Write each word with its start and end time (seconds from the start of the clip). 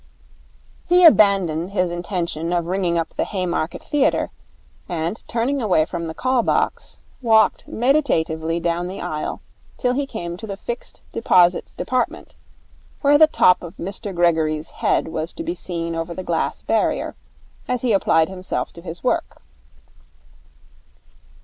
He 0.87 1.05
abandoned 1.05 1.69
his 1.73 1.91
intention 1.91 2.51
of 2.53 2.65
ringing 2.65 2.97
up 2.97 3.09
the 3.09 3.23
Haymarket 3.23 3.83
Theatre, 3.83 4.31
and 4.89 5.21
turning 5.27 5.61
away 5.61 5.85
from 5.85 6.07
the 6.07 6.15
call 6.15 6.41
box, 6.41 6.99
walked 7.21 7.67
meditatively 7.67 8.59
down 8.59 8.87
the 8.87 8.99
aisle 8.99 9.41
till 9.77 9.93
he 9.93 10.07
came 10.07 10.37
to 10.37 10.47
the 10.47 10.57
Fixed 10.57 11.03
Deposits 11.13 11.75
Department, 11.75 12.35
where 13.01 13.19
the 13.19 13.27
top 13.27 13.61
of 13.61 13.77
Mr 13.77 14.11
Gregory's 14.11 14.71
head 14.71 15.07
was 15.09 15.33
to 15.33 15.43
be 15.43 15.53
seen 15.53 15.93
over 15.93 16.15
the 16.15 16.23
glass 16.23 16.63
barrier, 16.63 17.13
as 17.67 17.83
he 17.83 17.93
applied 17.93 18.27
himself 18.27 18.73
to 18.73 18.81
his 18.81 19.03
work. 19.03 19.43